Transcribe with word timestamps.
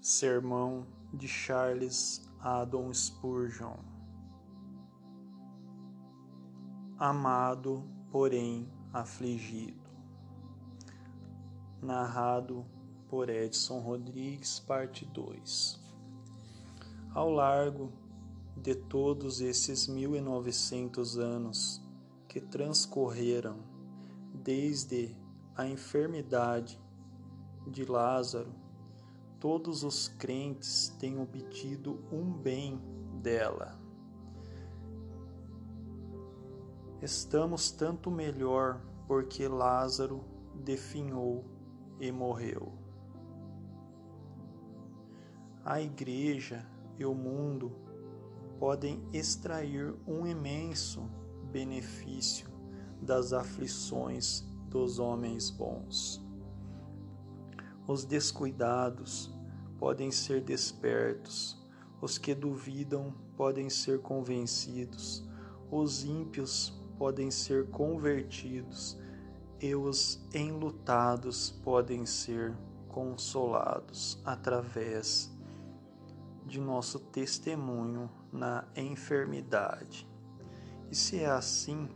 Sermão 0.00 0.86
de 1.12 1.26
Charles 1.26 2.22
Adam 2.40 2.94
Spurgeon. 2.94 3.76
Amado, 6.96 7.82
porém 8.10 8.70
afligido. 8.92 9.88
Narrado 11.82 12.64
por 13.08 13.28
Edson 13.28 13.80
Rodrigues, 13.80 14.60
parte 14.60 15.04
2. 15.04 15.80
Ao 17.12 17.30
largo 17.30 17.92
de 18.56 18.76
todos 18.76 19.40
esses 19.40 19.88
mil 19.88 20.14
e 20.14 20.20
novecentos 20.20 21.18
anos 21.18 21.82
que 22.28 22.40
transcorreram 22.40 23.58
desde 24.32 25.16
a 25.56 25.66
enfermidade 25.66 26.80
de 27.66 27.84
Lázaro 27.84 28.67
todos 29.40 29.84
os 29.84 30.08
crentes 30.08 30.88
têm 30.98 31.20
obtido 31.20 32.04
um 32.10 32.32
bem 32.32 32.80
dela. 33.22 33.78
Estamos 37.00 37.70
tanto 37.70 38.10
melhor 38.10 38.80
porque 39.06 39.46
Lázaro 39.46 40.24
definhou 40.54 41.44
e 42.00 42.10
morreu. 42.10 42.72
A 45.64 45.80
igreja 45.80 46.66
e 46.98 47.04
o 47.04 47.14
mundo 47.14 47.72
podem 48.58 49.00
extrair 49.12 49.94
um 50.06 50.26
imenso 50.26 51.08
benefício 51.52 52.48
das 53.00 53.32
aflições 53.32 54.40
dos 54.68 54.98
homens 54.98 55.50
bons. 55.50 56.27
Os 57.88 58.04
descuidados 58.04 59.34
podem 59.78 60.10
ser 60.10 60.42
despertos, 60.42 61.56
os 62.02 62.18
que 62.18 62.34
duvidam 62.34 63.14
podem 63.34 63.70
ser 63.70 64.02
convencidos, 64.02 65.26
os 65.70 66.04
ímpios 66.04 66.78
podem 66.98 67.30
ser 67.30 67.70
convertidos 67.70 69.00
e 69.58 69.74
os 69.74 70.22
enlutados 70.34 71.50
podem 71.64 72.04
ser 72.04 72.54
consolados 72.88 74.20
através 74.22 75.34
de 76.44 76.60
nosso 76.60 76.98
testemunho 76.98 78.10
na 78.30 78.66
enfermidade. 78.76 80.06
E 80.90 80.94
se 80.94 81.20
é 81.20 81.30
assim, 81.30 81.88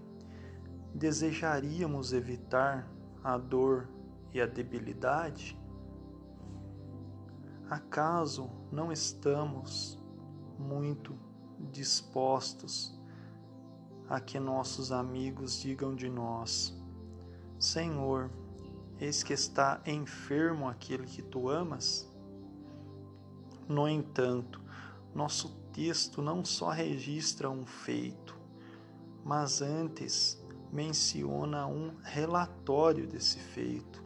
desejaríamos 0.95 2.15
evitar 2.15 2.91
a 3.23 3.37
dor 3.37 3.91
e 4.33 4.41
a 4.41 4.47
debilidade? 4.47 5.61
Acaso 7.73 8.51
não 8.71 8.93
estamos 8.93 9.99
muito 10.59 11.19
dispostos 11.73 12.95
a 14.11 14.21
que 14.21 14.39
nossos 14.39 14.93
amigos 14.93 15.59
digam 15.59 15.95
de 15.95 16.07
nós: 16.11 16.79
Senhor, 17.59 18.31
eis 19.01 19.23
que 19.23 19.33
está 19.33 19.81
enfermo 19.87 20.69
aquele 20.69 21.07
que 21.07 21.23
tu 21.23 21.49
amas? 21.49 22.07
No 23.67 23.89
entanto, 23.89 24.61
nosso 25.15 25.49
texto 25.73 26.21
não 26.21 26.45
só 26.45 26.69
registra 26.69 27.49
um 27.49 27.65
feito, 27.65 28.39
mas 29.25 29.63
antes 29.63 30.39
menciona 30.71 31.67
um 31.67 31.97
relatório 32.03 33.07
desse 33.07 33.39
feito. 33.39 34.05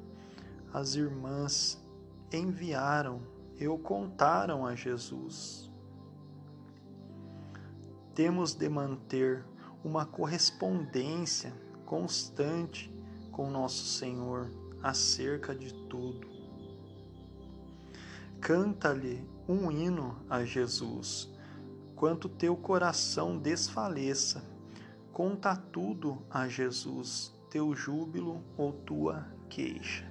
As 0.72 0.94
irmãs 0.94 1.84
enviaram 2.32 3.34
e 3.58 3.66
o 3.66 3.78
contaram 3.78 4.66
a 4.66 4.74
Jesus. 4.74 5.70
Temos 8.14 8.54
de 8.54 8.68
manter 8.68 9.44
uma 9.84 10.04
correspondência 10.04 11.52
constante 11.84 12.92
com 13.30 13.50
nosso 13.50 13.84
Senhor 13.84 14.50
acerca 14.82 15.54
de 15.54 15.72
tudo. 15.88 16.26
Canta-lhe 18.40 19.22
um 19.48 19.70
hino 19.70 20.16
a 20.28 20.44
Jesus, 20.44 21.30
quanto 21.94 22.28
teu 22.28 22.56
coração 22.56 23.38
desfaleça. 23.38 24.44
Conta 25.12 25.56
tudo 25.56 26.22
a 26.30 26.46
Jesus, 26.46 27.34
teu 27.50 27.74
júbilo 27.74 28.42
ou 28.56 28.72
tua 28.72 29.26
queixa. 29.48 30.04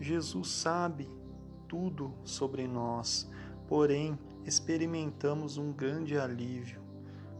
Jesus 0.00 0.48
sabe 0.48 1.08
tudo 1.68 2.14
sobre 2.24 2.66
nós, 2.66 3.30
porém 3.68 4.18
experimentamos 4.44 5.56
um 5.56 5.72
grande 5.72 6.18
alívio 6.18 6.82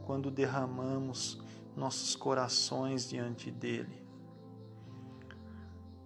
quando 0.05 0.31
derramamos 0.31 1.41
nossos 1.77 2.15
corações 2.15 3.09
diante 3.09 3.51
dele. 3.51 4.07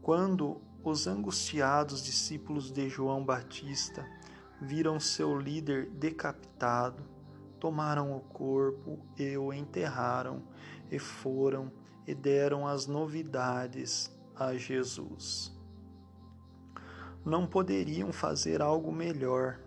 Quando 0.03 0.60
os 0.82 1.06
angustiados 1.06 2.03
discípulos 2.03 2.70
de 2.70 2.88
João 2.88 3.25
Batista 3.25 4.06
viram 4.60 4.98
seu 4.98 5.38
líder 5.38 5.91
decapitado, 5.91 7.02
tomaram 7.58 8.16
o 8.16 8.20
corpo 8.20 8.98
e 9.19 9.37
o 9.37 9.52
enterraram, 9.52 10.42
e 10.91 10.98
foram 10.98 11.70
e 12.06 12.14
deram 12.14 12.66
as 12.66 12.87
novidades 12.87 14.10
a 14.34 14.54
Jesus 14.54 15.59
não 17.25 17.47
poderiam 17.47 18.12
fazer 18.12 18.62
algo 18.62 18.91
melhor. 18.92 19.60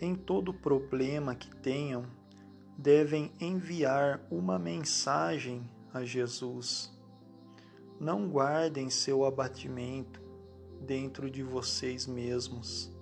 Em 0.00 0.14
todo 0.14 0.54
problema 0.54 1.34
que 1.34 1.54
tenham, 1.56 2.06
devem 2.76 3.32
enviar 3.40 4.20
uma 4.30 4.58
mensagem 4.58 5.68
a 5.92 6.04
Jesus. 6.04 6.96
Não 7.98 8.28
guardem 8.28 8.88
seu 8.88 9.24
abatimento 9.24 10.22
dentro 10.80 11.28
de 11.28 11.42
vocês 11.42 12.06
mesmos. 12.06 12.92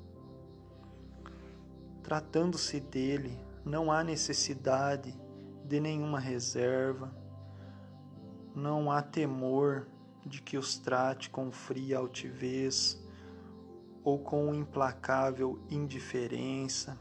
Tratando-se 2.03 2.81
dele, 2.81 3.39
não 3.63 3.93
há 3.93 4.03
necessidade 4.03 5.15
de 5.67 5.81
nenhuma 5.81 6.19
reserva, 6.19 7.15
não 8.55 8.91
há 8.91 9.03
temor 9.03 9.87
de 10.27 10.43
que 10.43 10.59
os 10.59 10.77
trate 10.77 11.31
com 11.31 11.53
fria 11.53 11.99
altivez, 11.99 13.01
ou 14.03 14.19
com 14.19 14.53
implacável 14.53 15.61
indiferença, 15.71 16.99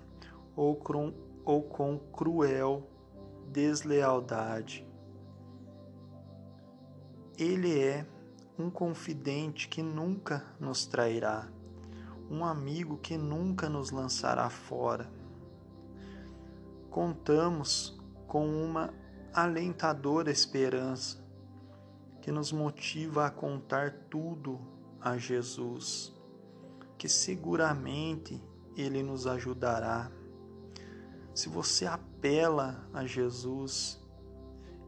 ou 0.56 0.76
com, 0.76 1.14
ou 1.44 1.64
com 1.64 1.98
cruel 1.98 2.88
deslealdade. 3.52 4.88
Ele 7.38 7.80
é 7.80 8.06
um 8.58 8.70
confidente 8.70 9.68
que 9.68 9.82
nunca 9.82 10.46
nos 10.60 10.86
trairá, 10.86 11.50
um 12.30 12.46
amigo 12.46 12.98
que 12.98 13.18
nunca 13.18 13.68
nos 13.68 13.92
lançará 13.92 14.50
fora. 14.50 15.12
Contamos 16.90 18.00
com 18.28 18.48
uma 18.48 18.94
alentadora 19.34 20.32
esperança 20.32 21.25
que 22.26 22.32
nos 22.32 22.52
motiva 22.52 23.28
a 23.28 23.30
contar 23.30 23.92
tudo 24.10 24.60
a 25.00 25.16
Jesus, 25.16 26.12
que 26.98 27.08
seguramente 27.08 28.44
Ele 28.76 29.04
nos 29.04 29.28
ajudará. 29.28 30.12
Se 31.36 31.48
você 31.50 31.86
apela 31.86 32.84
a 32.92 33.06
Jesus, 33.06 34.04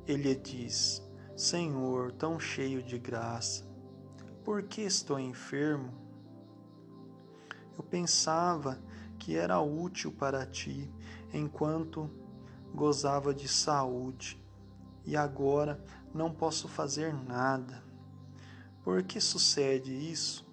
Ele 0.07 0.33
diz: 0.33 1.07
Senhor, 1.35 2.11
tão 2.11 2.39
cheio 2.39 2.81
de 2.81 2.97
graça, 2.97 3.63
por 4.43 4.63
que 4.63 4.81
estou 4.81 5.19
enfermo? 5.19 5.93
Eu 7.78 7.83
pensava 7.83 8.81
que 9.19 9.35
era 9.35 9.61
útil 9.61 10.11
para 10.11 10.43
ti 10.43 10.91
enquanto 11.31 12.09
gozava 12.73 13.31
de 13.31 13.47
saúde 13.47 14.43
e 15.07 15.15
agora 15.15 15.81
não 16.13 16.33
posso 16.33 16.67
fazer 16.67 17.13
nada. 17.13 17.81
Por 18.83 19.01
que 19.03 19.21
sucede 19.21 19.93
isso? 19.93 20.45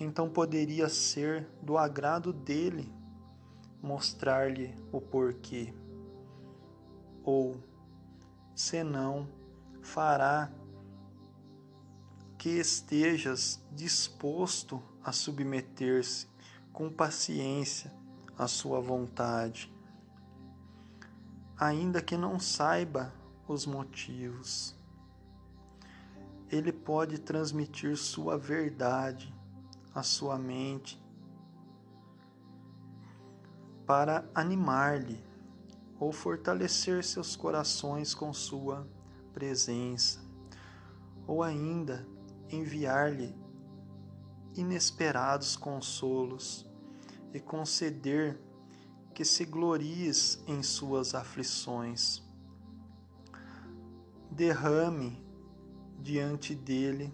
Então 0.00 0.30
poderia 0.30 0.88
ser 0.88 1.46
do 1.62 1.76
agrado 1.76 2.32
dele 2.32 2.90
mostrar-lhe 3.82 4.74
o 4.90 5.00
porquê. 5.00 5.74
Ou, 7.22 7.56
senão, 8.54 9.28
fará 9.82 10.50
que 12.38 12.48
estejas 12.48 13.62
disposto 13.72 14.82
a 15.04 15.12
submeter-se 15.12 16.28
com 16.72 16.90
paciência 16.90 17.92
à 18.38 18.48
sua 18.48 18.80
vontade 18.80 19.75
ainda 21.58 22.02
que 22.02 22.16
não 22.16 22.38
saiba 22.38 23.12
os 23.48 23.66
motivos. 23.66 24.76
Ele 26.50 26.72
pode 26.72 27.18
transmitir 27.18 27.96
sua 27.96 28.38
verdade 28.38 29.34
a 29.94 30.02
sua 30.02 30.38
mente 30.38 31.02
para 33.86 34.28
animar-lhe 34.34 35.24
ou 35.98 36.12
fortalecer 36.12 37.02
seus 37.02 37.34
corações 37.34 38.14
com 38.14 38.32
sua 38.32 38.86
presença, 39.32 40.20
ou 41.26 41.42
ainda 41.42 42.06
enviar-lhe 42.50 43.34
inesperados 44.54 45.56
consolos 45.56 46.68
e 47.32 47.40
conceder 47.40 48.38
que 49.16 49.24
se 49.24 49.46
glories 49.46 50.38
em 50.46 50.62
suas 50.62 51.14
aflições. 51.14 52.22
Derrame 54.30 55.24
diante 55.98 56.54
dele 56.54 57.10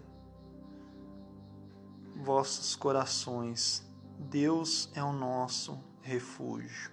vossos 2.13 2.75
corações. 2.75 3.89
Deus 4.19 4.91
é 4.93 5.01
o 5.01 5.13
nosso 5.13 5.81
refúgio. 6.01 6.91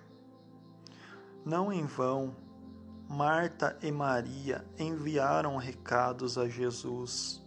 Não 1.45 1.73
em 1.73 1.85
vão, 1.87 2.37
Marta 3.09 3.77
e 3.83 3.91
Maria 3.91 4.65
enviaram 4.79 5.57
recados 5.57 6.39
a 6.39 6.47
Jesus, 6.47 7.43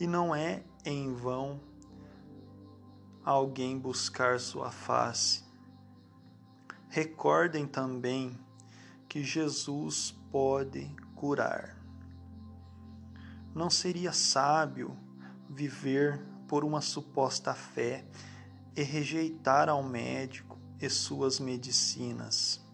e 0.00 0.06
não 0.06 0.34
é 0.34 0.64
em 0.86 1.12
vão 1.12 1.60
alguém 3.22 3.78
buscar 3.78 4.40
sua 4.40 4.70
face. 4.70 5.47
Recordem 6.98 7.64
também 7.64 8.36
que 9.08 9.22
Jesus 9.22 10.16
pode 10.32 10.92
curar. 11.14 11.76
Não 13.54 13.70
seria 13.70 14.12
sábio 14.12 14.96
viver 15.48 16.20
por 16.48 16.64
uma 16.64 16.80
suposta 16.80 17.54
fé 17.54 18.04
e 18.74 18.82
rejeitar 18.82 19.68
ao 19.68 19.80
médico 19.80 20.58
e 20.80 20.90
suas 20.90 21.38
medicinas 21.38 22.66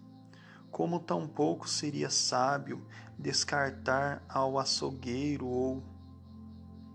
como 0.70 0.99
tampouco 0.99 1.69
seria 1.69 2.11
sábio 2.11 2.85
descartar 3.17 4.25
ao 4.29 4.59
açougueiro 4.59 5.47
ou 5.47 5.82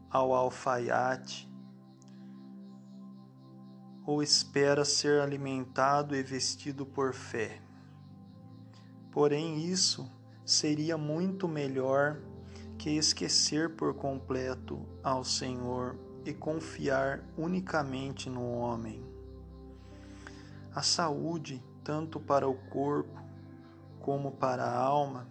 ao 0.09 0.33
alfaiate, 0.33 1.48
ou 4.09 4.23
espera 4.23 4.83
ser 4.83 5.21
alimentado 5.21 6.15
e 6.15 6.23
vestido 6.23 6.83
por 6.83 7.13
fé. 7.13 7.61
Porém, 9.11 9.63
isso 9.63 10.11
seria 10.44 10.97
muito 10.97 11.47
melhor 11.47 12.19
que 12.75 12.89
esquecer 12.89 13.75
por 13.75 13.94
completo 13.94 14.83
ao 15.03 15.23
Senhor 15.23 15.95
e 16.25 16.33
confiar 16.33 17.23
unicamente 17.38 18.31
no 18.31 18.50
homem. 18.50 19.00
A 20.73 20.81
saúde, 20.81 21.63
tanto 21.83 22.19
para 22.19 22.50
o 22.50 22.56
corpo 22.56 23.21
como 24.00 24.31
para 24.31 24.63
a 24.63 24.75
alma, 24.75 25.27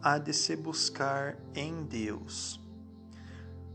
há 0.00 0.16
de 0.16 0.32
se 0.32 0.54
buscar 0.54 1.36
em 1.56 1.82
Deus. 1.82 2.60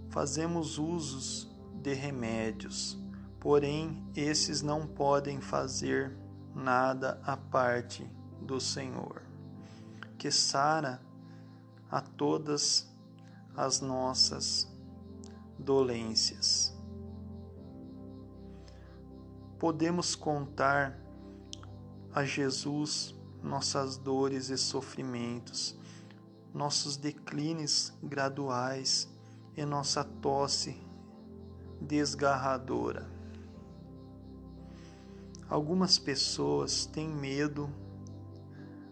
Fazemos 0.07 0.77
usos 0.77 1.53
de 1.81 1.93
remédios, 1.93 3.00
porém 3.41 4.07
esses 4.15 4.61
não 4.61 4.85
podem 4.85 5.41
fazer 5.41 6.15
nada 6.53 7.19
à 7.25 7.35
parte 7.35 8.07
do 8.39 8.61
Senhor, 8.61 9.23
que 10.15 10.29
sara 10.29 11.01
a 11.89 11.99
todas 11.99 12.87
as 13.57 13.81
nossas 13.81 14.71
dolências. 15.57 16.77
Podemos 19.57 20.15
contar 20.15 20.99
a 22.13 22.23
Jesus 22.23 23.15
nossas 23.41 23.97
dores 23.97 24.49
e 24.49 24.57
sofrimentos, 24.57 25.75
nossos 26.53 26.95
declines 26.95 27.91
graduais 28.03 29.09
e 29.57 29.65
nossa 29.65 30.03
tosse 30.03 30.79
desgarradora. 31.81 33.10
Algumas 35.51 35.99
pessoas 35.99 36.85
têm 36.85 37.09
medo 37.09 37.69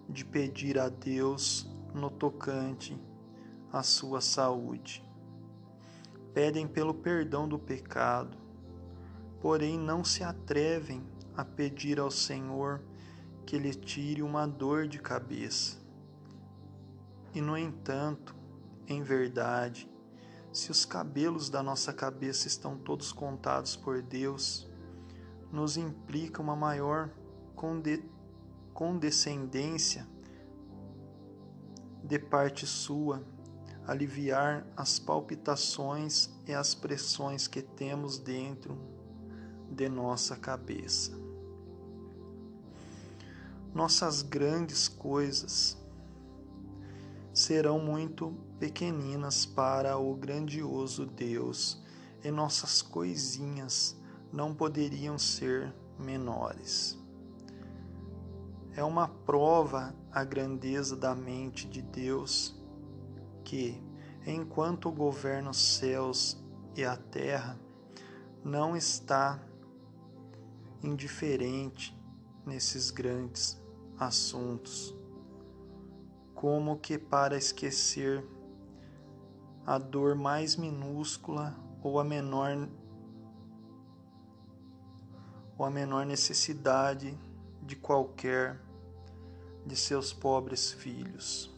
de 0.10 0.26
pedir 0.26 0.78
a 0.78 0.90
Deus 0.90 1.66
no 1.94 2.10
tocante 2.10 3.02
à 3.72 3.82
sua 3.82 4.20
saúde. 4.20 5.02
Pedem 6.34 6.68
pelo 6.68 6.94
perdão 6.94 7.48
do 7.48 7.58
pecado, 7.58 8.38
porém 9.40 9.80
não 9.80 10.04
se 10.04 10.22
atrevem 10.22 11.02
a 11.34 11.46
pedir 11.46 11.98
ao 11.98 12.12
Senhor 12.12 12.84
que 13.46 13.58
lhe 13.58 13.74
tire 13.74 14.22
uma 14.22 14.46
dor 14.46 14.86
de 14.86 15.00
cabeça. 15.00 15.78
E, 17.34 17.40
no 17.40 17.58
entanto, 17.58 18.36
em 18.86 19.02
verdade, 19.02 19.90
se 20.52 20.72
os 20.72 20.84
cabelos 20.84 21.50
da 21.50 21.64
nossa 21.64 21.94
cabeça 21.94 22.50
estão 22.50 22.78
todos 22.78 23.14
contados 23.14 23.78
por 23.78 24.02
Deus, 24.02 24.69
nos 25.52 25.78
implica 25.78 26.42
uma 26.42 26.56
maior 26.56 27.10
conde 27.56 28.04
condescendência 28.74 30.08
de 32.04 32.18
parte 32.18 32.66
sua, 32.66 33.22
aliviar 33.86 34.66
as 34.78 35.00
palpitações 35.00 36.30
e 36.48 36.54
as 36.54 36.74
pressões 36.74 37.48
que 37.48 37.62
temos 37.62 38.18
dentro 38.18 38.78
de 39.70 39.90
nossa 39.90 40.36
cabeça. 40.36 41.12
Nossas 43.74 44.22
grandes 44.22 44.88
coisas 44.88 45.78
serão 47.34 47.80
muito 47.80 48.34
pequeninas 48.60 49.46
para 49.46 49.98
o 49.98 50.16
grandioso 50.16 51.06
Deus, 51.06 51.84
e 52.24 52.32
nossas 52.32 52.82
coisinhas 52.82 53.99
não 54.32 54.54
poderiam 54.54 55.18
ser 55.18 55.74
menores. 55.98 56.98
É 58.76 58.84
uma 58.84 59.08
prova 59.08 59.94
a 60.12 60.24
grandeza 60.24 60.96
da 60.96 61.14
mente 61.14 61.68
de 61.68 61.82
Deus 61.82 62.56
que, 63.44 63.82
enquanto 64.26 64.92
governa 64.92 65.50
os 65.50 65.58
céus 65.58 66.42
e 66.76 66.84
a 66.84 66.96
terra, 66.96 67.60
não 68.44 68.76
está 68.76 69.40
indiferente 70.82 71.98
nesses 72.46 72.90
grandes 72.90 73.62
assuntos, 74.00 74.96
como 76.34 76.78
que 76.78 76.98
para 76.98 77.38
esquecer 77.38 78.26
a 79.66 79.78
dor 79.78 80.16
mais 80.16 80.56
minúscula 80.56 81.56
ou 81.84 82.00
a 82.00 82.04
menor 82.04 82.70
ou 85.60 85.66
a 85.66 85.70
menor 85.70 86.08
necessidade 86.08 87.16
de 87.62 87.76
qualquer 87.76 88.60
de 89.64 89.76
seus 89.76 90.12
pobres 90.12 90.72
filhos. 90.72 91.56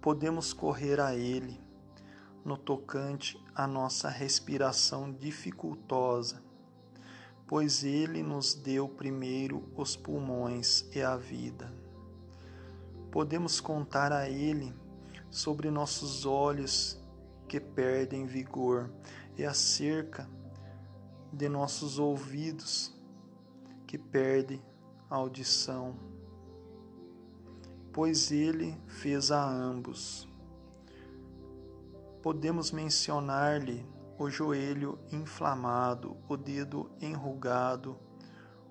Podemos 0.00 0.54
correr 0.54 0.98
a 1.00 1.14
Ele 1.14 1.60
no 2.42 2.56
tocante 2.56 3.38
à 3.54 3.66
nossa 3.66 4.08
respiração 4.08 5.12
dificultosa 5.12 6.48
pois 7.48 7.82
ele 7.82 8.22
nos 8.22 8.52
deu 8.52 8.86
primeiro 8.86 9.64
os 9.74 9.96
pulmões 9.96 10.84
e 10.94 11.00
a 11.00 11.16
vida. 11.16 11.72
Podemos 13.10 13.58
contar 13.58 14.12
a 14.12 14.28
ele 14.28 14.74
sobre 15.30 15.70
nossos 15.70 16.26
olhos 16.26 17.02
que 17.48 17.58
perdem 17.58 18.26
vigor 18.26 18.90
e 19.34 19.46
acerca 19.46 20.28
de 21.32 21.48
nossos 21.48 21.98
ouvidos 21.98 22.94
que 23.86 23.98
perdem 23.98 24.62
audição, 25.08 25.96
pois 27.92 28.30
ele 28.30 28.78
fez 28.86 29.30
a 29.30 29.42
ambos. 29.42 30.28
Podemos 32.22 32.70
mencionar-lhe 32.70 33.86
o 34.18 34.28
joelho 34.28 34.98
inflamado, 35.12 36.16
o 36.28 36.36
dedo 36.36 36.90
enrugado, 37.00 37.96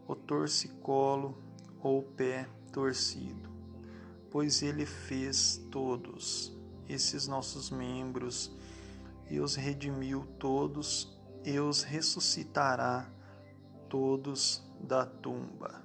o 0.07 0.15
torcicolo 0.15 1.37
ou 1.81 1.99
o 1.99 2.03
pé 2.03 2.47
torcido, 2.71 3.49
pois 4.29 4.61
ele 4.61 4.85
fez 4.85 5.57
todos 5.71 6.55
esses 6.87 7.27
nossos 7.27 7.69
membros 7.69 8.51
e 9.29 9.39
os 9.39 9.55
redimiu 9.55 10.25
todos 10.37 11.16
e 11.47 11.61
os 11.61 11.81
ressuscitará 11.81 13.09
todos 13.87 14.61
da 14.81 15.05
tumba. 15.05 15.81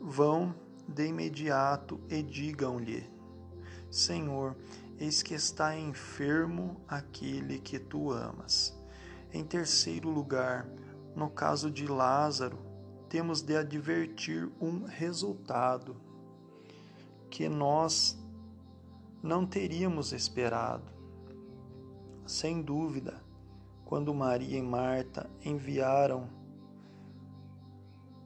Vão 0.00 0.54
de 0.88 1.08
imediato 1.08 2.00
e 2.08 2.22
digam-lhe: 2.22 3.06
Senhor, 3.90 4.56
eis 4.98 5.22
que 5.22 5.34
está 5.34 5.78
enfermo 5.78 6.80
aquele 6.88 7.58
que 7.58 7.78
tu 7.78 8.12
amas. 8.12 8.74
Em 9.30 9.44
terceiro 9.44 10.08
lugar, 10.08 10.66
no 11.14 11.28
caso 11.28 11.70
de 11.70 11.86
Lázaro, 11.86 12.58
temos 13.10 13.42
de 13.42 13.54
advertir 13.58 14.50
um 14.58 14.84
resultado 14.84 16.00
que 17.28 17.46
nós 17.46 18.18
não 19.22 19.44
teríamos 19.44 20.14
esperado. 20.14 20.90
Sem 22.26 22.62
dúvida, 22.62 23.23
quando 23.84 24.14
Maria 24.14 24.58
e 24.58 24.62
Marta 24.62 25.28
enviaram 25.44 26.28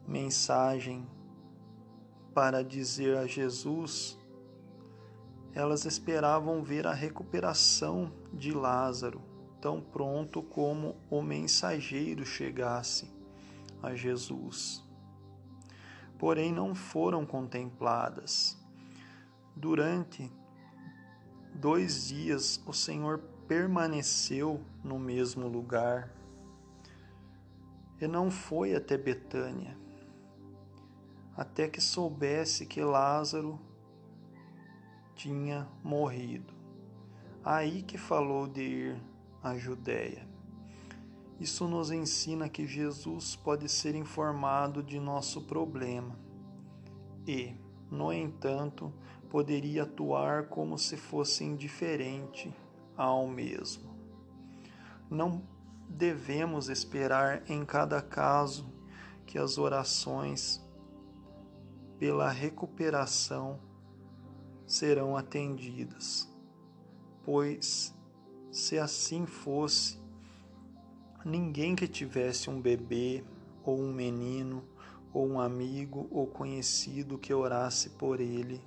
mensagem 0.07 1.07
para 2.33 2.63
dizer 2.63 3.17
a 3.17 3.27
Jesus, 3.27 4.19
elas 5.53 5.85
esperavam 5.85 6.63
ver 6.63 6.87
a 6.87 6.93
recuperação 6.93 8.13
de 8.33 8.53
Lázaro 8.53 9.21
tão 9.61 9.81
pronto 9.81 10.41
como 10.41 10.97
o 11.11 11.21
mensageiro 11.21 12.25
chegasse 12.25 13.11
a 13.83 13.95
Jesus. 13.95 14.85
Porém, 16.19 16.53
não 16.53 16.75
foram 16.75 17.27
contempladas. 17.27 18.57
Durante 19.55 20.33
dois 21.55 22.09
dias, 22.09 22.63
o 22.67 22.73
Senhor 22.73 23.21
permaneceu 23.49 24.61
no 24.85 24.99
mesmo 24.99 25.49
lugar 25.49 26.13
e 27.99 28.07
não 28.07 28.31
foi 28.31 28.75
até 28.77 28.99
Betânia, 28.99 29.77
até 31.35 31.67
que 31.67 31.81
soubesse 31.81 32.67
que 32.67 32.83
Lázaro 32.83 33.59
tinha 35.15 35.67
morrido. 35.83 36.53
Aí 37.43 37.83
que 37.83 37.97
falou 37.97 38.47
de 38.47 38.63
ir 38.63 39.03
à 39.43 39.57
Judéia. 39.57 40.29
Isso 41.41 41.67
nos 41.67 41.91
ensina 41.91 42.49
que 42.49 42.67
Jesus 42.67 43.35
pode 43.35 43.69
ser 43.69 43.95
informado 43.95 44.83
de 44.83 45.01
nosso 45.01 45.41
problema 45.43 46.15
e, 47.27 47.57
no 47.91 48.13
entanto, 48.13 48.93
poderia 49.31 49.85
atuar 49.85 50.49
como 50.49 50.77
se 50.77 50.97
fosse 50.97 51.45
indiferente 51.45 52.55
ao 52.99 53.29
mesmo. 53.29 53.97
Não 55.09 55.43
devemos 55.89 56.69
esperar 56.69 57.49
em 57.49 57.65
cada 57.65 58.03
caso 58.03 58.71
que 59.25 59.39
as 59.39 59.57
orações 59.57 60.61
pela 61.99 62.29
recuperação 62.29 63.61
serão 64.67 65.17
atendidas, 65.17 66.29
pois 67.25 67.95
se 68.51 68.79
assim 68.79 69.25
fosse, 69.27 69.99
ninguém 71.25 71.77
que 71.77 71.87
tivesse 71.87 72.51
um 72.51 72.61
bebê 72.61 73.25
ou 73.63 73.79
um 73.79 73.93
menino 73.93 74.65
ou 75.13 75.27
um 75.27 75.41
amigo 75.41 76.09
ou 76.11 76.27
conhecido 76.27 77.19
que 77.19 77.33
orasse 77.33 77.91
por 77.91 78.21
ele 78.21 78.61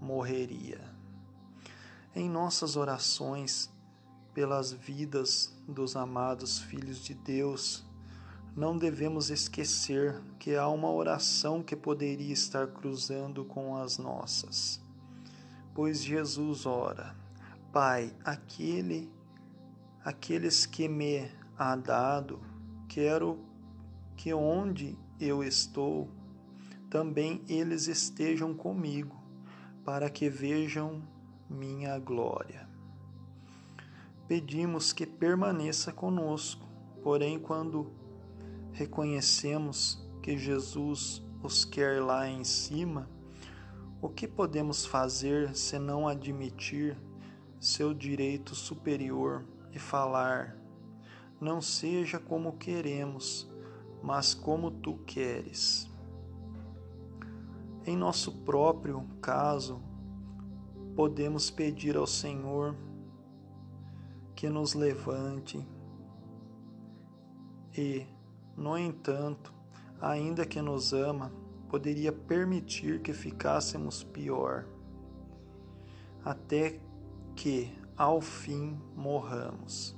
morreria. 0.00 0.94
Em 2.16 2.30
nossas 2.30 2.76
orações 2.76 3.68
pelas 4.32 4.72
vidas 4.72 5.52
dos 5.66 5.96
amados 5.96 6.60
filhos 6.60 6.98
de 6.98 7.12
Deus, 7.12 7.84
não 8.54 8.78
devemos 8.78 9.30
esquecer 9.30 10.22
que 10.38 10.54
há 10.54 10.68
uma 10.68 10.92
oração 10.92 11.60
que 11.60 11.74
poderia 11.74 12.32
estar 12.32 12.68
cruzando 12.68 13.44
com 13.44 13.76
as 13.76 13.98
nossas. 13.98 14.80
Pois 15.74 16.04
Jesus 16.04 16.66
ora: 16.66 17.16
Pai, 17.72 18.14
aquele 18.24 19.10
aqueles 20.04 20.66
que 20.66 20.86
me 20.86 21.28
há 21.58 21.74
dado, 21.74 22.40
quero 22.86 23.40
que 24.16 24.32
onde 24.32 24.96
eu 25.18 25.42
estou, 25.42 26.08
também 26.88 27.42
eles 27.48 27.88
estejam 27.88 28.54
comigo, 28.54 29.20
para 29.84 30.08
que 30.08 30.30
vejam 30.30 31.02
minha 31.48 31.98
glória. 31.98 32.68
Pedimos 34.26 34.92
que 34.92 35.06
permaneça 35.06 35.92
conosco, 35.92 36.66
porém, 37.02 37.38
quando 37.38 37.92
reconhecemos 38.72 40.02
que 40.22 40.36
Jesus 40.36 41.22
os 41.42 41.64
quer 41.64 42.02
lá 42.02 42.26
em 42.26 42.42
cima, 42.42 43.08
o 44.00 44.08
que 44.08 44.26
podemos 44.26 44.86
fazer 44.86 45.54
senão 45.54 46.08
admitir 46.08 46.96
seu 47.60 47.94
direito 47.94 48.54
superior 48.54 49.44
e 49.72 49.78
falar: 49.78 50.56
Não 51.40 51.60
seja 51.60 52.18
como 52.18 52.56
queremos, 52.56 53.50
mas 54.02 54.34
como 54.34 54.70
tu 54.70 54.98
queres? 55.06 55.90
Em 57.86 57.96
nosso 57.96 58.32
próprio 58.32 59.06
caso, 59.20 59.82
podemos 60.94 61.50
pedir 61.50 61.96
ao 61.96 62.06
Senhor 62.06 62.76
que 64.34 64.48
nos 64.48 64.74
levante 64.74 65.66
e, 67.76 68.06
no 68.56 68.76
entanto, 68.78 69.52
ainda 70.00 70.46
que 70.46 70.60
nos 70.62 70.92
ama, 70.92 71.32
poderia 71.68 72.12
permitir 72.12 73.00
que 73.02 73.12
ficássemos 73.12 74.04
pior, 74.04 74.66
até 76.24 76.80
que, 77.34 77.72
ao 77.96 78.20
fim, 78.20 78.80
morramos. 78.96 79.96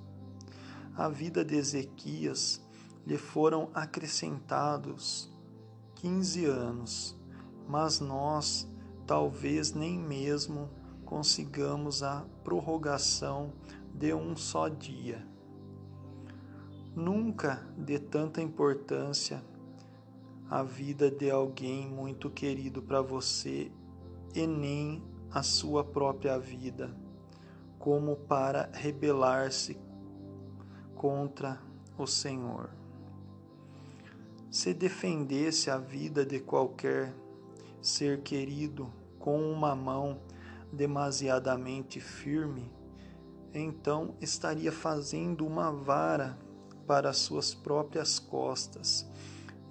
A 0.94 1.08
vida 1.08 1.44
de 1.44 1.56
Ezequias 1.56 2.64
lhe 3.06 3.18
foram 3.18 3.70
acrescentados 3.74 5.30
quinze 5.94 6.46
anos 6.46 7.16
mas 7.68 8.00
nós 8.00 8.68
talvez 9.06 9.72
nem 9.72 9.98
mesmo 9.98 10.70
consigamos 11.06 12.02
a 12.02 12.26
prorrogação 12.42 13.52
de 13.94 14.12
um 14.12 14.36
só 14.36 14.68
dia. 14.68 15.24
Nunca 16.94 17.64
dê 17.78 17.98
tanta 17.98 18.42
importância 18.42 19.42
à 20.50 20.62
vida 20.62 21.10
de 21.10 21.30
alguém 21.30 21.88
muito 21.88 22.28
querido 22.28 22.82
para 22.82 23.00
você 23.00 23.70
e 24.34 24.46
nem 24.46 25.02
a 25.30 25.42
sua 25.42 25.84
própria 25.84 26.38
vida, 26.38 26.94
como 27.78 28.16
para 28.16 28.68
rebelar-se 28.72 29.78
contra 30.94 31.60
o 31.96 32.06
Senhor. 32.06 32.70
Se 34.50 34.74
defendesse 34.74 35.70
a 35.70 35.78
vida 35.78 36.24
de 36.24 36.40
qualquer 36.40 37.14
ser 37.80 38.22
querido 38.22 38.90
com 39.18 39.52
uma 39.52 39.74
mão 39.74 40.18
demasiadamente 40.76 41.98
firme, 41.98 42.70
então 43.52 44.14
estaria 44.20 44.70
fazendo 44.70 45.46
uma 45.46 45.72
vara 45.72 46.38
para 46.86 47.12
suas 47.12 47.54
próprias 47.54 48.18
costas. 48.18 49.08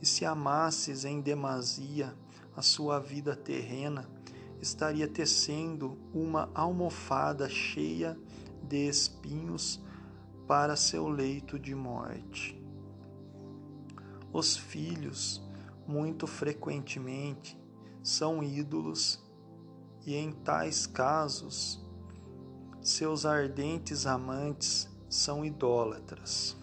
E 0.02 0.06
se 0.06 0.26
amasses 0.26 1.06
em 1.06 1.22
demasia 1.22 2.14
a 2.56 2.62
sua 2.62 3.00
vida 3.00 3.36
terrena, 3.36 4.10
estaria 4.60 5.08
tecendo 5.08 5.98
uma 6.14 6.50
almofada 6.54 7.48
cheia 7.48 8.18
de 8.64 8.88
espinhos 8.88 9.82
para 10.48 10.76
seu 10.76 11.08
leito 11.08 11.60
de 11.60 11.74
morte. 11.74 12.62
Os 14.34 14.58
filhos, 14.58 15.42
muito 15.88 16.28
frequentemente, 16.28 17.58
são 18.04 18.44
ídolos 18.44 19.25
e, 20.06 20.16
em 20.16 20.32
tais 20.32 20.86
casos, 20.86 21.84
seus 22.82 23.26
ardentes 23.26 24.06
amantes 24.06 24.90
são 25.10 25.44
idólatras. 25.44 26.56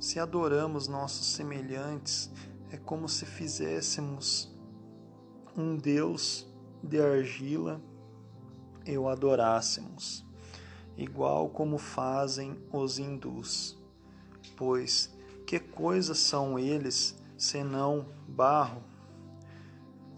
Se 0.00 0.18
adoramos 0.18 0.88
nossos 0.88 1.26
semelhantes, 1.26 2.30
é 2.70 2.76
como 2.76 3.08
se 3.08 3.26
fizéssemos 3.26 4.54
um 5.56 5.76
Deus 5.76 6.46
de 6.82 7.00
argila 7.00 7.80
e 8.86 8.96
o 8.96 9.08
adorássemos, 9.08 10.24
igual 10.96 11.48
como 11.50 11.76
fazem 11.76 12.56
os 12.72 12.98
hindus. 12.98 13.76
Pois 14.56 15.14
que 15.46 15.58
coisas 15.58 16.18
são 16.18 16.58
eles 16.58 17.16
senão 17.36 18.06
barro? 18.28 18.82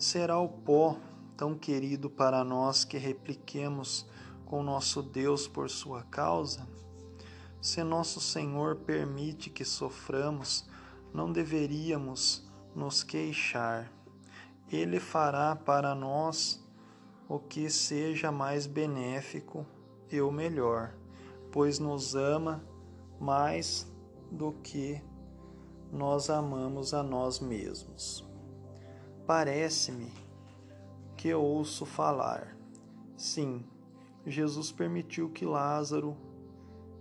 será 0.01 0.39
o 0.39 0.49
pó 0.49 0.97
tão 1.41 1.55
querido 1.55 2.11
para 2.11 2.45
nós 2.45 2.85
que 2.85 2.99
repliquemos 2.99 4.07
com 4.45 4.63
nosso 4.63 5.03
Deus 5.03 5.49
por 5.49 5.71
sua 5.71 6.03
causa? 6.03 6.69
Se 7.63 7.83
nosso 7.83 8.21
Senhor 8.21 8.77
permite 8.77 9.49
que 9.49 9.65
soframos, 9.65 10.69
não 11.15 11.33
deveríamos 11.33 12.47
nos 12.77 13.03
queixar. 13.03 13.91
Ele 14.71 15.01
fará 15.01 15.57
para 15.57 15.95
nós 15.95 16.63
o 17.27 17.39
que 17.39 17.71
seja 17.71 18.31
mais 18.31 18.67
benéfico 18.67 19.65
e 20.11 20.21
o 20.21 20.31
melhor, 20.31 20.95
pois 21.51 21.79
nos 21.79 22.15
ama 22.15 22.63
mais 23.19 23.91
do 24.31 24.53
que 24.63 25.03
nós 25.91 26.29
amamos 26.29 26.93
a 26.93 27.03
nós 27.03 27.41
mesmos. 27.41 28.29
Parece-me 29.27 30.20
que 31.21 31.35
ouço 31.35 31.85
falar. 31.85 32.57
Sim, 33.15 33.63
Jesus 34.25 34.73
permitiu 34.73 35.29
que 35.29 35.45
Lázaro 35.45 36.17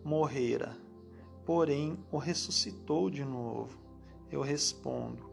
morrera, 0.04 0.76
porém 1.46 1.98
o 2.12 2.18
ressuscitou 2.18 3.10
de 3.10 3.24
novo. 3.24 3.80
Eu 4.30 4.42
respondo: 4.42 5.32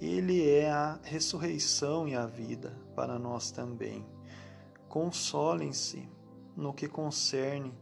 Ele 0.00 0.50
é 0.50 0.68
a 0.68 0.98
ressurreição 1.04 2.08
e 2.08 2.16
a 2.16 2.26
vida 2.26 2.76
para 2.96 3.20
nós 3.20 3.52
também. 3.52 4.04
Consolem-se 4.88 6.08
no 6.56 6.74
que 6.74 6.88
concerne 6.88 7.72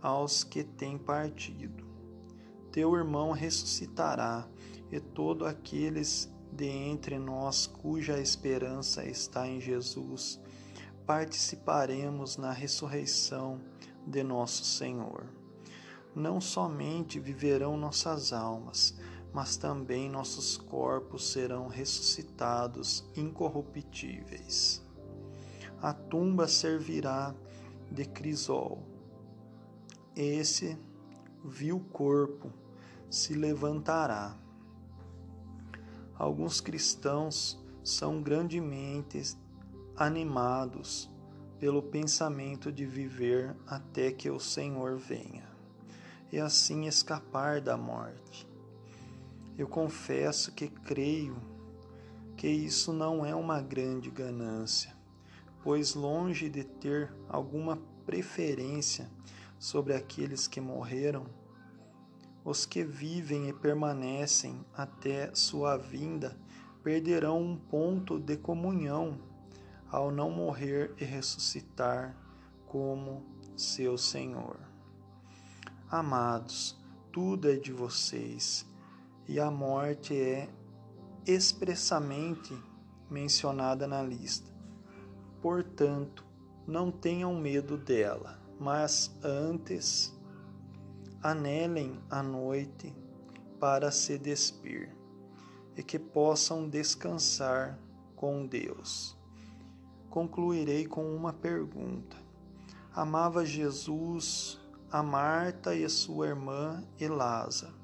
aos 0.00 0.42
que 0.42 0.64
têm 0.64 0.96
partido. 0.96 1.84
Teu 2.72 2.96
irmão 2.96 3.32
ressuscitará, 3.32 4.48
e 4.90 4.98
todos 4.98 5.46
aqueles 5.46 6.32
de 6.52 6.66
entre 6.66 7.18
nós 7.18 7.66
cuja 7.66 8.18
esperança 8.18 9.04
está 9.04 9.46
em 9.48 9.60
Jesus, 9.60 10.40
participaremos 11.06 12.36
na 12.36 12.52
ressurreição 12.52 13.60
de 14.06 14.22
nosso 14.22 14.64
Senhor. 14.64 15.26
Não 16.14 16.40
somente 16.40 17.20
viverão 17.20 17.76
nossas 17.76 18.32
almas, 18.32 18.94
mas 19.32 19.56
também 19.56 20.10
nossos 20.10 20.56
corpos 20.56 21.32
serão 21.32 21.68
ressuscitados 21.68 23.04
incorruptíveis. 23.16 24.82
A 25.80 25.92
tumba 25.92 26.48
servirá 26.48 27.34
de 27.90 28.04
crisol. 28.04 28.82
Esse 30.16 30.76
vil 31.44 31.80
corpo 31.92 32.52
se 33.08 33.34
levantará 33.34 34.36
Alguns 36.20 36.60
cristãos 36.60 37.58
são 37.82 38.20
grandemente 38.20 39.22
animados 39.96 41.08
pelo 41.58 41.82
pensamento 41.82 42.70
de 42.70 42.84
viver 42.84 43.56
até 43.66 44.12
que 44.12 44.28
o 44.28 44.38
Senhor 44.38 44.98
venha 44.98 45.48
e 46.30 46.38
assim 46.38 46.86
escapar 46.86 47.62
da 47.62 47.74
morte. 47.74 48.46
Eu 49.56 49.66
confesso 49.66 50.52
que 50.52 50.68
creio 50.68 51.40
que 52.36 52.48
isso 52.48 52.92
não 52.92 53.24
é 53.24 53.34
uma 53.34 53.62
grande 53.62 54.10
ganância, 54.10 54.94
pois 55.62 55.94
longe 55.94 56.50
de 56.50 56.64
ter 56.64 57.10
alguma 57.30 57.78
preferência 58.04 59.10
sobre 59.58 59.94
aqueles 59.94 60.46
que 60.46 60.60
morreram, 60.60 61.24
os 62.44 62.64
que 62.64 62.82
vivem 62.82 63.48
e 63.48 63.52
permanecem 63.52 64.64
até 64.74 65.34
sua 65.34 65.76
vinda 65.76 66.36
perderão 66.82 67.40
um 67.40 67.56
ponto 67.56 68.18
de 68.18 68.36
comunhão 68.36 69.20
ao 69.90 70.10
não 70.10 70.30
morrer 70.30 70.94
e 70.98 71.04
ressuscitar 71.04 72.16
como 72.66 73.24
seu 73.56 73.98
Senhor. 73.98 74.56
Amados, 75.90 76.78
tudo 77.12 77.50
é 77.50 77.56
de 77.56 77.72
vocês 77.72 78.66
e 79.28 79.38
a 79.38 79.50
morte 79.50 80.14
é 80.18 80.48
expressamente 81.26 82.56
mencionada 83.10 83.86
na 83.86 84.02
lista. 84.02 84.50
Portanto, 85.42 86.24
não 86.66 86.90
tenham 86.90 87.34
medo 87.34 87.76
dela, 87.76 88.40
mas 88.58 89.14
antes 89.22 90.16
anelem 91.22 92.00
a 92.08 92.22
noite 92.22 92.94
para 93.58 93.90
se 93.90 94.16
despir 94.16 94.94
e 95.76 95.82
que 95.82 95.98
possam 95.98 96.68
descansar 96.68 97.78
com 98.16 98.46
Deus. 98.46 99.16
Concluirei 100.08 100.86
com 100.86 101.14
uma 101.14 101.32
pergunta. 101.32 102.16
Amava 102.94 103.44
Jesus 103.44 104.58
a 104.90 105.02
Marta 105.02 105.74
e 105.74 105.88
sua 105.88 106.28
irmã 106.28 106.82
e 106.98 107.06
Lázaro. 107.06 107.74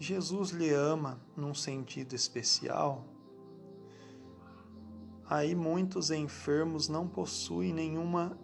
Jesus 0.00 0.50
lhe 0.50 0.70
ama 0.70 1.20
num 1.36 1.54
sentido 1.54 2.14
especial? 2.14 3.04
Aí 5.28 5.54
muitos 5.54 6.10
enfermos 6.10 6.88
não 6.88 7.06
possuem 7.06 7.72
nenhuma 7.72 8.38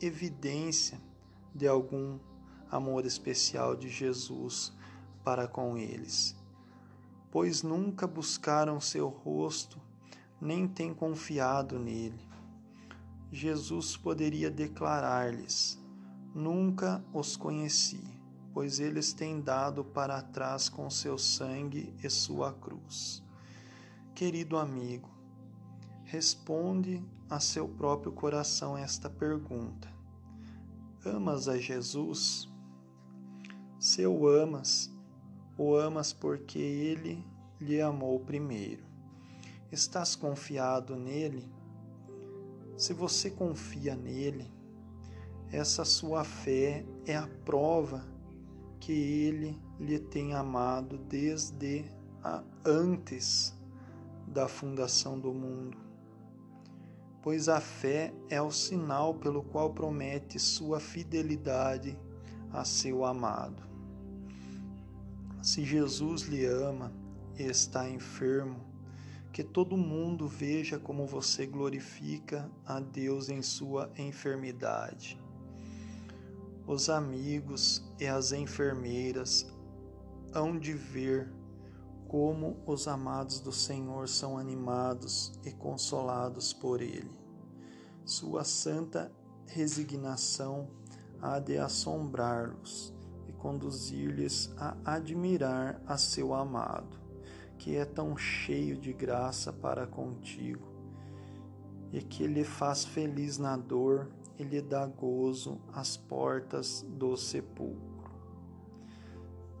evidência 0.00 1.00
de 1.54 1.68
algum 1.68 2.18
amor 2.70 3.04
especial 3.04 3.76
de 3.76 3.88
Jesus 3.88 4.72
para 5.24 5.46
com 5.48 5.76
eles, 5.76 6.36
pois 7.30 7.62
nunca 7.62 8.06
buscaram 8.06 8.80
seu 8.80 9.08
rosto, 9.08 9.80
nem 10.40 10.68
têm 10.68 10.94
confiado 10.94 11.78
nele. 11.78 12.26
Jesus 13.30 13.96
poderia 13.96 14.50
declarar-lhes: 14.50 15.78
Nunca 16.34 17.04
os 17.12 17.36
conheci, 17.36 18.02
pois 18.52 18.78
eles 18.78 19.12
têm 19.12 19.40
dado 19.40 19.84
para 19.84 20.22
trás 20.22 20.68
com 20.68 20.88
seu 20.88 21.18
sangue 21.18 21.94
e 22.02 22.08
sua 22.08 22.52
cruz. 22.52 23.22
Querido 24.14 24.56
amigo, 24.56 25.10
responde 26.04 27.02
a 27.28 27.40
seu 27.40 27.68
próprio 27.68 28.12
coração 28.12 28.76
esta 28.76 29.10
pergunta: 29.10 29.92
Amas 31.04 31.48
a 31.48 31.58
Jesus? 31.58 32.48
Se 33.88 34.04
o 34.04 34.26
amas, 34.26 34.90
o 35.56 35.76
amas 35.76 36.12
porque 36.12 36.58
ele 36.58 37.24
lhe 37.60 37.80
amou 37.80 38.18
primeiro. 38.18 38.82
Estás 39.70 40.16
confiado 40.16 40.96
nele? 40.96 41.48
Se 42.76 42.92
você 42.92 43.30
confia 43.30 43.94
nele, 43.94 44.50
essa 45.52 45.84
sua 45.84 46.24
fé 46.24 46.84
é 47.06 47.16
a 47.16 47.28
prova 47.44 48.04
que 48.80 48.90
ele 48.90 49.56
lhe 49.78 50.00
tem 50.00 50.34
amado 50.34 50.98
desde 50.98 51.84
a, 52.24 52.42
antes 52.64 53.56
da 54.26 54.48
fundação 54.48 55.16
do 55.16 55.32
mundo. 55.32 55.78
Pois 57.22 57.48
a 57.48 57.60
fé 57.60 58.12
é 58.28 58.42
o 58.42 58.50
sinal 58.50 59.14
pelo 59.14 59.44
qual 59.44 59.72
promete 59.72 60.40
sua 60.40 60.80
fidelidade 60.80 61.96
a 62.52 62.64
seu 62.64 63.04
amado. 63.04 63.75
Se 65.46 65.64
Jesus 65.64 66.22
lhe 66.22 66.44
ama 66.44 66.92
e 67.38 67.44
está 67.44 67.88
enfermo, 67.88 68.66
que 69.32 69.44
todo 69.44 69.76
mundo 69.76 70.26
veja 70.26 70.76
como 70.76 71.06
você 71.06 71.46
glorifica 71.46 72.50
a 72.64 72.80
Deus 72.80 73.28
em 73.28 73.40
sua 73.42 73.88
enfermidade. 73.96 75.16
Os 76.66 76.90
amigos 76.90 77.88
e 78.00 78.08
as 78.08 78.32
enfermeiras 78.32 79.46
hão 80.34 80.58
de 80.58 80.72
ver 80.72 81.32
como 82.08 82.60
os 82.66 82.88
amados 82.88 83.38
do 83.38 83.52
Senhor 83.52 84.08
são 84.08 84.36
animados 84.36 85.32
e 85.44 85.52
consolados 85.52 86.52
por 86.52 86.82
Ele. 86.82 87.16
Sua 88.04 88.42
santa 88.42 89.12
resignação 89.46 90.68
há 91.22 91.38
de 91.38 91.56
assombrá-los 91.56 92.95
conduzir-lhes 93.46 94.52
a 94.58 94.76
admirar 94.84 95.80
a 95.86 95.96
seu 95.96 96.34
amado, 96.34 96.98
que 97.56 97.76
é 97.76 97.84
tão 97.84 98.16
cheio 98.16 98.76
de 98.76 98.92
graça 98.92 99.52
para 99.52 99.86
contigo, 99.86 100.66
e 101.92 102.02
que 102.02 102.26
lhe 102.26 102.42
faz 102.42 102.84
feliz 102.84 103.38
na 103.38 103.56
dor 103.56 104.10
e 104.36 104.42
lhe 104.42 104.60
dá 104.60 104.84
gozo 104.84 105.60
às 105.72 105.96
portas 105.96 106.84
do 106.88 107.16
sepulcro. 107.16 108.10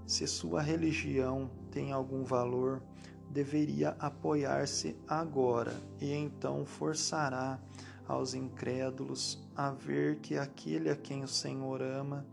Se 0.04 0.26
sua 0.26 0.60
religião 0.60 1.48
tem 1.70 1.92
algum 1.92 2.24
valor, 2.24 2.82
deveria 3.30 3.90
apoiar-se 4.00 4.96
agora 5.06 5.80
e 6.00 6.12
então 6.12 6.66
forçará 6.66 7.60
aos 8.08 8.34
incrédulos 8.34 9.40
a 9.54 9.70
ver 9.70 10.16
que 10.16 10.36
aquele 10.36 10.90
a 10.90 10.96
quem 10.96 11.22
o 11.22 11.28
Senhor 11.28 11.80
ama 11.80 12.26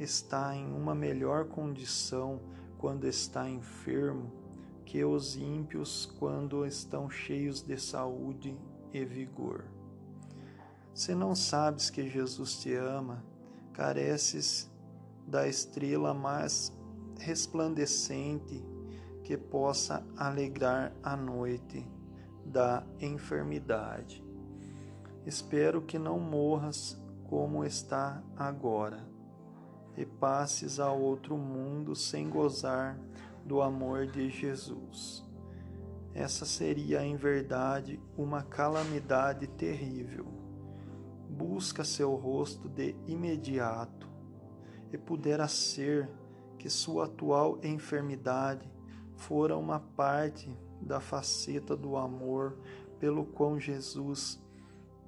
está 0.00 0.56
em 0.56 0.72
uma 0.72 0.94
melhor 0.94 1.44
condição 1.44 2.40
quando 2.78 3.06
está 3.06 3.48
enfermo 3.48 4.32
que 4.86 5.04
os 5.04 5.36
ímpios 5.36 6.06
quando 6.18 6.64
estão 6.64 7.10
cheios 7.10 7.62
de 7.62 7.78
saúde 7.78 8.56
e 8.94 9.04
vigor. 9.04 9.66
Se 10.94 11.14
não 11.14 11.34
sabes 11.34 11.90
que 11.90 12.08
Jesus 12.08 12.58
te 12.60 12.74
ama, 12.74 13.22
careces 13.74 14.70
da 15.26 15.46
estrela 15.46 16.14
mais 16.14 16.72
resplandecente 17.18 18.64
que 19.22 19.36
possa 19.36 20.02
alegrar 20.16 20.92
a 21.02 21.14
noite 21.14 21.86
da 22.44 22.82
enfermidade. 22.98 24.24
Espero 25.26 25.82
que 25.82 25.98
não 25.98 26.18
morras 26.18 26.98
como 27.28 27.64
está 27.64 28.24
agora 28.34 29.09
e 29.96 30.04
passes 30.04 30.78
ao 30.78 31.00
outro 31.00 31.36
mundo 31.36 31.94
sem 31.94 32.28
gozar 32.28 32.98
do 33.44 33.60
amor 33.60 34.06
de 34.06 34.30
Jesus. 34.30 35.24
Essa 36.14 36.44
seria, 36.44 37.04
em 37.04 37.16
verdade, 37.16 38.00
uma 38.16 38.42
calamidade 38.42 39.46
terrível. 39.46 40.26
Busca 41.28 41.84
seu 41.84 42.14
rosto 42.14 42.68
de 42.68 42.96
imediato, 43.06 44.08
e 44.92 44.98
pudera 44.98 45.46
ser 45.46 46.10
que 46.58 46.68
sua 46.68 47.04
atual 47.06 47.58
enfermidade 47.62 48.70
fora 49.16 49.56
uma 49.56 49.80
parte 49.80 50.54
da 50.80 51.00
faceta 51.00 51.76
do 51.76 51.96
amor 51.96 52.58
pelo 52.98 53.24
qual 53.24 53.58
Jesus 53.58 54.42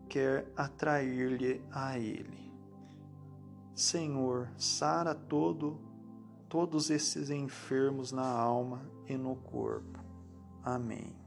quer 0.09 0.51
atrair-lhe 0.57 1.63
a 1.71 1.99
ele. 1.99 2.42
Senhor, 3.75 4.49
sara 4.57 5.15
todo 5.15 5.93
todos 6.53 6.91
esses 6.91 7.31
enfermos 7.31 8.13
na 8.13 8.29
alma 8.29 8.83
e 9.09 9.17
no 9.17 9.37
corpo. 9.37 9.99
Amém. 10.63 11.22